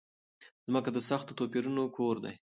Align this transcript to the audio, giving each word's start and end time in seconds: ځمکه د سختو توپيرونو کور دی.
ځمکه 0.65 0.89
د 0.93 0.97
سختو 1.09 1.37
توپيرونو 1.39 1.83
کور 1.97 2.15
دی. 2.23 2.35